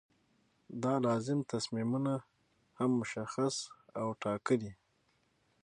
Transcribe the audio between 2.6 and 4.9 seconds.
هم مشخص او ټاکي.